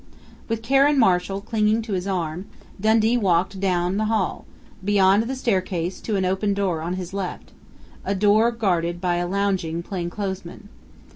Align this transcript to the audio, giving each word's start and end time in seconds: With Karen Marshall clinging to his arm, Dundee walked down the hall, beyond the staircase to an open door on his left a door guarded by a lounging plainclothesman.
With 0.47 0.63
Karen 0.63 0.97
Marshall 0.97 1.41
clinging 1.41 1.83
to 1.83 1.93
his 1.93 2.07
arm, 2.07 2.47
Dundee 2.79 3.17
walked 3.17 3.59
down 3.59 3.97
the 3.97 4.05
hall, 4.05 4.45
beyond 4.83 5.21
the 5.25 5.35
staircase 5.35 6.01
to 6.01 6.15
an 6.15 6.25
open 6.25 6.55
door 6.55 6.81
on 6.81 6.93
his 6.95 7.13
left 7.13 7.51
a 8.03 8.15
door 8.15 8.49
guarded 8.49 8.99
by 8.99 9.17
a 9.17 9.27
lounging 9.27 9.83
plainclothesman. 9.83 10.69